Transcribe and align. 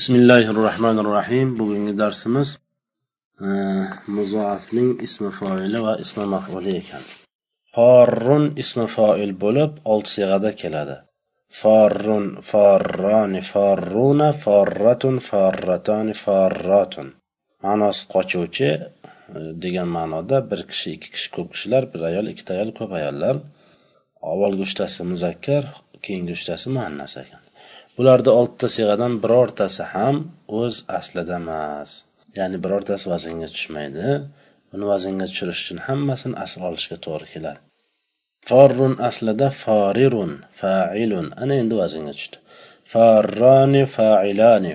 bismillahi 0.00 0.52
rohmanir 0.56 1.06
rohim 1.14 1.48
bugungi 1.58 1.92
darsimiz 2.02 2.48
e, 3.46 3.48
muzoafning 4.16 4.92
ismi 5.06 5.30
foili 5.38 5.80
va 5.86 5.92
ismi 6.04 6.24
mafuli 6.34 6.72
ekan. 6.82 7.02
Forrun 7.74 8.46
ismi 8.62 8.86
foil 8.94 9.34
bo'lib 9.42 9.72
olti 9.94 10.12
sig'ada 10.12 10.52
keladi. 10.62 10.96
Forrun 11.60 12.30
forroni 12.52 13.42
forruna 13.50 14.30
forratun 14.44 15.20
forratoni 15.28 16.16
forratun. 16.22 17.12
Ma'nosi 17.66 18.08
qochuvchi 18.14 18.70
e, 18.70 18.80
degan 19.66 19.92
ma'noda 19.98 20.42
bir 20.54 20.64
kishi 20.72 20.96
ikki 20.96 21.14
kishi 21.18 21.28
ko'p 21.36 21.52
kishilar 21.54 21.90
bir 21.92 22.08
ayol 22.12 22.32
ikkita 22.32 22.56
ayol 22.56 22.72
ko'p 22.80 22.96
ayollar. 23.02 23.44
Avvalgi 24.32 24.68
uchtasi 24.70 25.10
muzakkar 25.12 25.72
keyingi 26.04 26.38
uchtasi 26.40 26.76
muannas 26.78 27.20
ekan. 27.26 27.49
Bularda 28.00 28.30
oltita 28.40 28.68
siyg'adan 28.76 29.14
birortasi 29.22 29.86
ham 29.94 30.20
o'z 30.60 30.76
aslida 30.98 31.34
emas. 31.42 31.90
Ya'ni 32.38 32.58
birortasi 32.64 33.10
vaznga 33.12 33.48
tushmaydi. 33.54 34.06
Uni 34.74 34.84
vaznga 34.92 35.26
tushirish 35.30 35.60
uchun 35.64 35.80
hammasini 35.86 36.36
asl 36.44 36.60
olishga 36.68 36.96
to'g'ri 37.06 37.26
keladi. 37.32 37.60
Forrun 38.48 38.94
aslida 39.08 39.48
forirun 39.62 40.32
failun. 40.60 41.26
Ana 41.42 41.54
endi 41.62 41.80
vaznga 41.82 42.14
tushdi. 42.18 42.38
Farroni 42.92 43.82
failani 43.96 44.72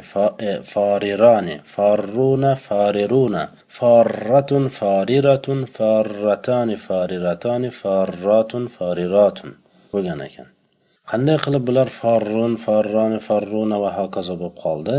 forirani 0.74 1.56
e, 1.60 1.62
farruna 1.74 2.52
fariruna. 2.68 3.44
Farratun 3.80 4.66
fariratun 4.80 5.66
farratani 5.78 6.78
fariratani 6.88 7.72
farratun 7.82 8.68
fariratun. 8.78 9.58
Bo'lgan 9.94 10.22
ekan. 10.28 10.48
Qanday 11.12 11.38
qilib 11.46 11.64
bular 11.70 11.90
forrun 12.02 12.54
forroni 12.66 13.20
forruna 13.28 13.78
va 13.84 13.92
hokazo 13.98 14.38
bo'lib 14.42 14.56
qoldi? 14.66 14.98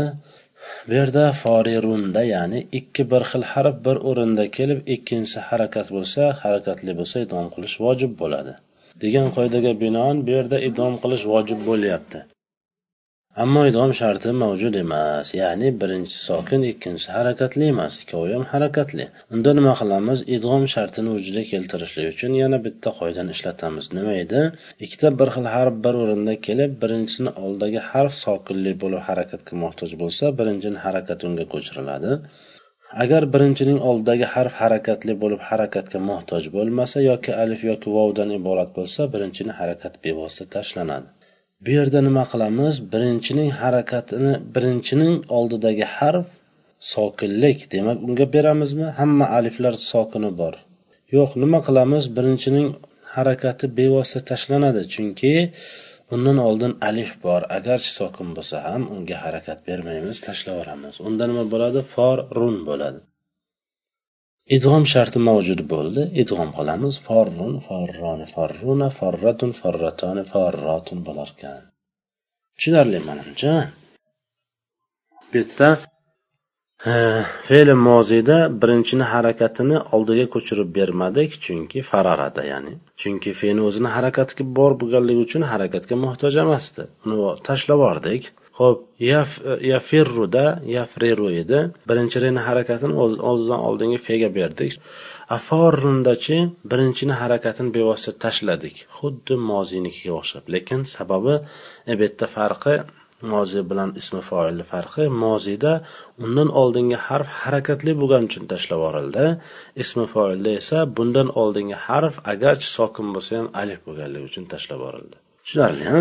Bu 0.87 0.93
yerda 0.97 1.23
forirunda 1.41 2.21
ya'ni 2.27 2.61
ikki 2.79 3.03
bir 3.11 3.25
xil 3.31 3.43
harf 3.51 3.75
bir 3.87 3.99
o'rinda 4.11 4.45
kelib 4.57 4.79
ikkinchisi 4.95 5.43
harakat 5.49 5.91
bo'lsa 5.97 6.29
harakatli 6.43 6.97
bo'lsa 7.01 7.25
idom 7.25 7.51
qilish 7.57 7.75
vojib 7.87 8.15
bo'ladi. 8.21 8.55
Degan 9.03 9.27
qoidaga 9.37 9.75
binoan 9.83 10.25
bu 10.27 10.35
yerda 10.37 10.63
idom 10.69 10.97
qilish 11.03 11.25
vojib 11.33 11.69
bo'lyapti. 11.69 12.23
Ammo 13.43 13.63
idom 13.69 13.91
sharti 13.97 14.31
mavjud 14.41 14.75
emas. 14.79 15.31
Ya'ni 15.39 15.67
birinchisi 15.81 16.21
sokin 16.29 16.63
ikkinchisi 16.69 17.11
harakatli 17.15 17.65
emas. 17.73 17.97
Ikkovi 18.03 18.31
ham 18.35 18.45
harakatli. 18.53 19.05
Unda 19.37 19.51
nima 19.57 19.73
qilamiz? 19.81 20.23
Idg'om 20.37 20.63
shartini 20.73 21.11
vujudga 21.15 21.43
keltirishlik 21.51 22.07
uchun 22.13 22.37
yana 22.41 22.59
bitta 22.67 22.93
qoidani 22.99 23.35
ishlatamiz. 23.37 23.89
Nima 23.97 24.15
edi? 24.23 24.41
Ikkita 24.87 25.11
bir 25.19 25.31
xil 25.35 25.49
harf 25.55 25.77
bir 25.83 25.99
o'rinda 26.03 26.35
kelib 26.47 26.73
birinchisini 26.83 27.33
oldidagi 27.43 27.83
harf 27.91 28.15
sokinli 28.23 28.73
bo'lib 28.85 29.03
harakatga 29.09 29.59
muhtoj 29.65 29.93
bo'lsa 30.01 30.31
birinchini 30.39 30.81
harakati 30.85 31.29
unga 31.29 31.45
ko'chiriladi. 31.53 32.17
Agar 33.05 33.27
birinchining 33.35 33.79
oldidagi 33.91 34.31
harf 34.33 34.57
harakatli 34.63 35.17
bo'lib 35.25 35.45
harakatga 35.51 36.01
muhtoj 36.09 36.49
bo'lmasa 36.57 37.05
yoki 37.09 37.37
alif 37.45 37.69
yoki 37.69 37.95
vovdan 37.99 38.33
iborat 38.39 38.73
bo'lsa 38.79 39.07
birinchini 39.17 39.59
harakat 39.61 40.01
bevosita 40.07 40.49
tashlanadi. 40.57 41.16
Bu 41.65 41.71
yerda 41.77 41.99
nima 42.07 42.23
qilamiz? 42.31 42.75
Birinchining 42.93 43.49
harakatini 43.61 44.33
birinchining 44.55 45.13
oldidagi 45.37 45.85
harf 45.97 46.27
sokinlik. 46.93 47.59
Demak 47.73 47.97
unga 48.07 48.25
beramizmi? 48.35 48.87
Hamma 48.99 49.25
aliflar 49.37 49.73
sokini 49.91 50.31
bor. 50.41 50.53
Yo'q 51.15 51.31
nima 51.43 51.59
qilamiz? 51.67 52.03
Birinchining 52.17 52.67
harakati 53.15 53.65
bevosita 53.79 54.21
tashlanadi 54.31 54.83
chunki 54.93 55.33
undan 56.15 56.37
oldin 56.47 56.73
alif 56.89 57.11
bor. 57.25 57.41
Agarchi 57.57 57.91
sokin 57.99 58.27
bo'lsa 58.37 58.55
ham 58.67 58.83
unga 58.95 59.17
harakat 59.25 59.59
bermaymiz 59.67 60.17
tashlab 60.27 60.55
yuboramiz 60.57 60.95
unda 61.07 61.23
nima 61.31 61.45
bo'ladi? 61.53 61.79
For 61.93 62.15
run 62.39 62.57
bo'ladi. 62.69 62.99
Idg'om 64.55 64.85
sharti 64.93 65.19
mavjud 65.29 65.61
bo'ldi. 65.73 66.03
Idg'om 66.21 66.53
qilamiz. 66.57 66.99
Forrun 67.07 67.53
forroni 67.67 68.27
forruna 68.35 68.87
forratun 68.99 69.51
forratoni 69.59 70.23
forrotun 70.31 71.03
bo'larkan. 71.07 71.59
Tushunarli 72.57 72.99
manimcha. 73.09 73.53
Bu 75.31 75.37
yerda 75.41 75.69
fe'li 77.47 77.75
moziyda 77.89 78.37
birinchini 78.61 79.05
harakatini 79.13 79.77
oldiga 79.95 80.25
ko'chirib 80.33 80.69
bermadik 80.79 81.29
chunki 81.45 81.79
fararada 81.91 82.43
ya'ni. 82.51 82.73
Chunki 83.01 83.31
fe'lni 83.39 83.61
o'zini 83.69 83.89
harakatiga 83.97 84.43
bor 84.59 84.71
bo'lganligi 84.81 85.21
uchun 85.27 85.43
harakatga 85.51 85.95
muhtoj 86.05 86.33
emasdi. 86.43 86.83
Uni 87.05 87.17
tashlab 87.47 87.79
yubordik 87.79 88.23
ho'p 88.57 88.79
yafirruda 89.71 90.45
yafriru 90.75 91.29
edi. 91.41 91.59
Birinchi 91.89 92.21
reni 92.23 92.41
harakatini 92.47 92.93
o'zidan 93.31 93.61
oldingi 93.69 93.99
fega 94.07 94.29
berdik. 94.39 94.77
Aforrundachi 95.37 96.37
birinchini 96.71 97.15
harakatini 97.21 97.73
bevosita 97.77 98.13
tashladik. 98.25 98.75
Xuddi 98.99 99.41
moziynikiga 99.51 100.13
o'xshab 100.19 100.45
lekin 100.55 100.87
sababi 100.95 101.35
e, 101.89 101.93
bu 101.97 102.01
yerda 102.07 102.27
farqi 102.37 102.75
mozi 103.33 103.61
bilan 103.69 103.89
ismi 104.01 104.21
foilni 104.29 104.65
farqi 104.73 105.05
moziyda 105.23 105.73
undan 106.25 106.49
oldingi 106.61 106.99
harf 107.07 107.29
harakatli 107.41 107.91
bo'lgani 108.01 108.29
uchun 108.31 108.45
tashlab 108.53 108.79
yuborildi. 108.79 109.25
Ismi 109.83 110.05
foilda 110.13 110.51
esa 110.61 110.85
bundan 110.97 111.29
oldingi 111.43 111.77
harf 111.87 112.15
agarchi 112.33 112.69
sokin 112.77 113.07
bo'lsa 113.15 113.41
ham 113.41 113.51
alif 113.61 113.79
bo'lganligi 113.87 114.25
uchun 114.31 114.45
tashlab 114.53 114.79
yuborildi. 114.79 115.15
Tushunarli 115.43 115.91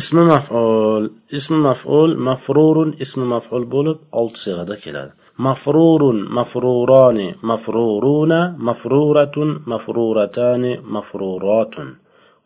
ismi 0.00 0.22
maful 0.32 1.04
ismi 1.38 1.58
maful 1.68 2.10
mafrurun 2.28 2.90
ismi 3.04 3.24
maful 3.34 3.64
bo'lib 3.74 3.98
olti 4.20 4.38
sig'ada 4.44 4.76
keladi. 4.84 5.12
Mafrurun 5.46 6.18
mafruroni 6.38 7.28
mafruruna 7.50 8.40
mafruratun 8.68 9.50
mafruratani 9.72 10.72
mafruratun. 10.94 11.88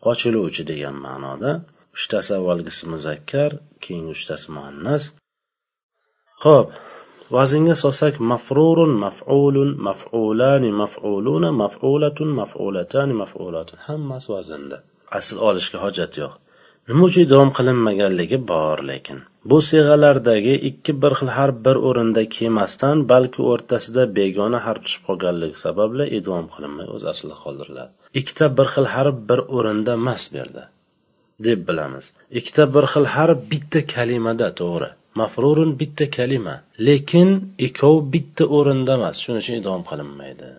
Qochiluvchi 0.05 0.63
degan 0.71 0.95
ma'noda 1.05 1.51
uchtasi 1.95 2.31
avvalgisi 2.39 2.83
muzakkar 2.93 3.51
keyingi 3.83 4.11
uchtasi 4.17 4.47
muannas. 4.55 5.03
Ho'p 6.43 6.67
vaznga 7.35 7.75
solsak 7.83 8.15
mafrurun 8.31 8.91
maf'ulun 9.05 9.69
maf'ulani 9.87 10.69
maf'uluna 10.81 11.49
maf'ulatun 11.63 12.29
maf'ulatani 12.41 13.13
maf'ulatun. 13.21 13.77
Hammasi 13.87 14.27
vaznda. 14.35 14.77
Asl 15.17 15.35
olishga 15.49 15.77
hojat 15.85 16.13
yo'q. 16.21 16.33
Nima 16.89 17.03
uchun 17.09 17.25
davom 17.31 17.49
qilinmaganligi 17.57 18.37
bor 18.51 18.77
lekin 18.91 19.19
bu 19.51 19.57
siyg'alardagi 19.65 20.53
ikki 20.69 20.93
bir 21.01 21.13
xil 21.19 21.29
harf 21.37 21.57
bir 21.65 21.77
o'rinda 21.89 22.23
kelmasdan 22.35 23.03
balki 23.11 23.41
o'rtasida 23.51 24.03
begona 24.17 24.59
harf 24.65 24.81
tushib 24.85 25.03
qolganligi 25.09 25.57
sababli 25.65 26.05
idvom 26.19 26.47
qilinmay 26.53 26.87
o'z 26.95 27.03
aslida 27.11 27.35
qoldiriladi. 27.43 27.91
Ikkita 28.19 28.45
bir 28.57 28.67
xil 28.75 28.87
harf 28.95 29.17
bir 29.29 29.39
o'rinda 29.57 29.91
emas 29.99 30.23
bu 30.31 30.39
yerda 30.41 30.63
deb 31.47 31.59
bilamiz. 31.69 32.05
Ikkita 32.39 32.63
bir 32.75 32.85
xil 32.93 33.05
harf 33.15 33.45
bitta 33.51 33.79
kalimada 33.95 34.49
to'g'ri. 34.61 34.89
Mafrurun 35.21 35.71
bitta 35.81 36.05
kalima 36.17 36.55
lekin 36.87 37.29
ikkov 37.67 37.95
bitta 38.13 38.43
o'rinda 38.57 38.97
emas 38.99 39.15
shuning 39.23 39.41
uchun 39.43 39.61
idom 39.61 39.81
qilinmaydi. 39.91 40.49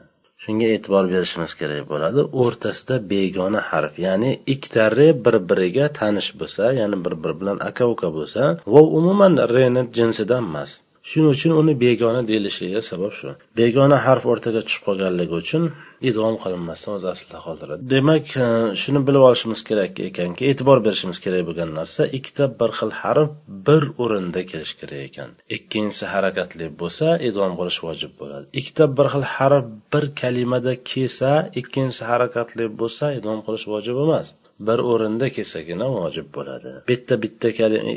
Shunga 0.42 0.66
e'tibor 0.74 1.04
berishimiz 1.14 1.52
kerak 1.60 1.84
bo'ladi. 1.92 2.20
O'rtasida 2.42 2.96
begona 3.14 3.60
harf 3.70 3.94
ya'ni 4.06 4.30
ikkita 4.54 4.80
ikkitari 4.80 5.08
bir 5.24 5.36
biriga 5.50 5.86
tanish 5.98 6.30
bo'lsa 6.40 6.64
ya'ni 6.80 6.96
bir 7.04 7.14
biri 7.22 7.34
bilan 7.40 7.58
aka 7.68 7.84
uka 7.94 8.08
bo'lsa 8.16 8.42
va 8.74 8.80
umuman 8.98 9.34
reni 9.54 9.82
jinsidan 9.98 10.44
emas. 10.50 10.70
Shuning 11.02 11.30
uchun 11.34 11.52
uni 11.60 11.74
begona 11.84 12.20
deyilishiga 12.30 12.80
sabab 12.90 13.12
shu. 13.18 13.30
Begona 13.60 13.98
harf 14.06 14.24
o'rtaga 14.32 14.60
tushib 14.66 14.82
qolganligi 14.88 15.34
uchun 15.42 15.62
idg'om 16.08 16.36
qilinmasdan 16.42 16.98
o'z 16.98 17.04
aslida 17.12 17.38
qoldiradi. 17.46 17.86
Demak 17.92 18.26
e, 18.46 18.48
shuni 18.82 19.00
bilib 19.08 19.24
olishimiz 19.28 19.62
kerak 19.68 20.02
ekanki 20.08 20.50
e'tibor 20.50 20.82
berishimiz 20.86 21.18
kerak 21.24 21.46
bo'lgan 21.48 21.72
narsa 21.78 22.08
ikkita 22.18 22.50
bir 22.60 22.70
xil 22.78 22.92
harf 23.00 23.30
bir 23.68 23.82
o'rinda 24.04 24.44
kelishi 24.50 24.76
kerak 24.82 25.00
ekan. 25.08 25.34
Ikkinchisi 25.56 26.12
harakatli 26.14 26.70
bo'lsa 26.82 27.16
idg'om 27.28 27.56
qilish 27.60 27.80
vojib 27.86 28.12
bo'ladi. 28.20 28.46
Ikkita 28.60 28.84
bir 28.98 29.06
xil 29.14 29.26
harf 29.34 29.64
bir 29.92 30.04
kalimada 30.22 30.72
kelsa 30.92 31.32
ikkinchisi 31.60 32.04
harakatli 32.12 32.64
bo'lsa 32.80 33.14
idg'om 33.18 33.40
qilish 33.46 33.66
vojib 33.72 34.04
emas. 34.06 34.34
Bir 34.68 34.78
o'rinda 34.92 35.26
kelsagina 35.36 35.86
vojib 35.98 36.26
bo'ladi. 36.36 36.70
Bitta 36.90 37.14
bitta 37.22 37.48
kalima 37.58 37.92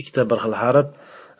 ikkita 0.00 0.22
bir 0.30 0.38
xil 0.44 0.62
harf 0.62 0.88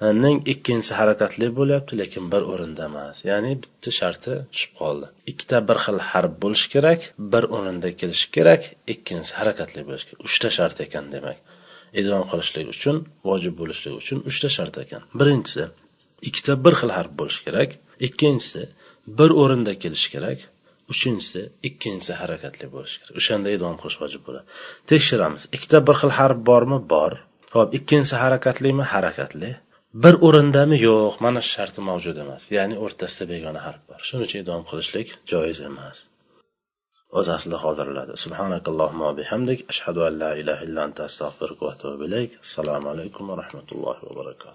ning 0.01 0.43
ikkinchisi 0.53 0.95
harakatli 1.01 1.49
bo'lyapti 1.59 1.99
lekin 1.99 2.31
bir 2.33 2.43
o'rinda 2.53 2.85
emas. 2.91 3.25
Ya'ni 3.31 3.53
bitta 3.63 3.91
sharti 3.99 4.33
tushib 4.53 4.73
qoldi. 4.81 5.07
Ikkita 5.31 5.59
bir 5.69 5.79
xil 5.85 5.99
harf 6.11 6.33
bo'lishi 6.45 6.69
kerak 6.75 7.01
bir 7.33 7.45
o'rinda 7.57 7.89
kelishi 8.01 8.29
kerak 8.37 8.63
ikkinchisi 8.95 9.35
harakatli 9.41 9.81
bo'lishi 9.89 10.07
kerak. 10.09 10.25
Uchta 10.29 10.49
shart 10.57 10.81
ekan 10.87 11.13
demak. 11.15 11.39
Idrom 12.01 12.25
qilishlik 12.31 12.67
uchun 12.75 12.97
vojib 13.29 13.55
bo'lishligi 13.61 13.97
uchun 14.03 14.19
uchta 14.31 14.49
shart 14.57 14.79
ekan. 14.85 15.03
Birinchisi 15.21 15.65
ikkita 16.29 16.53
bir 16.65 16.75
xil 16.81 16.91
harf 16.97 17.13
bo'lishi 17.21 17.41
kerak. 17.47 17.71
Ikkinchisi 18.07 18.63
bir 19.19 19.31
o'rinda 19.43 19.73
kelishi 19.83 20.09
kerak. 20.15 20.39
Uchinchisi 20.93 21.43
ikkinchisi 21.69 22.13
harakatli 22.23 22.67
bo'lishi 22.75 22.97
kerak. 23.01 23.15
O'shanda 23.21 23.49
idom 23.57 23.77
qilish 23.83 23.99
vojib 24.03 24.23
bo'ladi. 24.27 24.47
Tekshiramiz. 24.91 25.43
Ikkita 25.57 25.79
bir 25.89 25.97
xil 26.01 26.13
harf 26.19 26.39
bormi? 26.51 26.79
Bor. 26.95 27.13
Ho'p 27.55 27.71
ikkinchisi 27.79 28.17
harakatlimi 28.25 28.85
harakatli. 28.95 29.51
Bir 30.03 30.15
o'rindami? 30.27 30.77
Yo'q 30.89 31.15
mana 31.25 31.41
shu 31.45 31.53
sharti 31.57 31.81
mavjud 31.89 32.17
emas. 32.25 32.43
Ya'ni 32.57 32.77
o'rtasida 32.85 33.27
begona 33.33 33.61
harf 33.67 33.83
bor. 33.89 34.01
Shuning 34.09 34.27
uchun 34.29 34.41
idom 34.45 34.63
qilishlik 34.71 35.09
joiz 35.33 35.59
emas. 35.71 35.97
O'z 37.19 37.29
aslida 37.37 37.59
qoldiriladi. 37.65 38.13
Subhanakallohumma 38.25 39.11
bihamdik. 39.21 39.59
Ashhadu 39.73 40.01
an 40.09 40.15
la 40.23 40.31
ilaha 40.43 40.63
illa 40.69 40.81
anta 40.89 41.01
astag'firuka 41.09 41.63
va 41.67 41.73
atubu 41.77 42.03
ilayk. 42.09 42.31
Assalomu 42.45 42.89
alaykum 42.95 43.25
va 43.31 43.35
rahmatullohi 43.43 44.01
va 44.09 44.13
barakatuh. 44.21 44.53